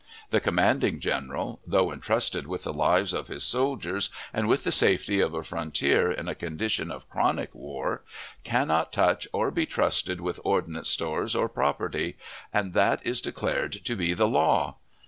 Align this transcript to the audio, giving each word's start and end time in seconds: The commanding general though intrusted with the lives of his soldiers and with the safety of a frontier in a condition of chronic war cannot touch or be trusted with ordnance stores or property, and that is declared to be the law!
The 0.31 0.39
commanding 0.41 0.99
general 0.99 1.59
though 1.67 1.91
intrusted 1.91 2.47
with 2.47 2.63
the 2.63 2.73
lives 2.73 3.13
of 3.13 3.27
his 3.27 3.43
soldiers 3.43 4.09
and 4.33 4.47
with 4.47 4.63
the 4.63 4.71
safety 4.71 5.19
of 5.19 5.35
a 5.35 5.43
frontier 5.43 6.11
in 6.11 6.27
a 6.27 6.33
condition 6.33 6.89
of 6.89 7.07
chronic 7.07 7.53
war 7.53 8.01
cannot 8.43 8.91
touch 8.91 9.27
or 9.31 9.51
be 9.51 9.67
trusted 9.67 10.19
with 10.19 10.39
ordnance 10.43 10.89
stores 10.89 11.35
or 11.35 11.47
property, 11.47 12.17
and 12.51 12.73
that 12.73 13.05
is 13.05 13.21
declared 13.21 13.85
to 13.85 13.95
be 13.95 14.15
the 14.15 14.27
law! 14.27 14.77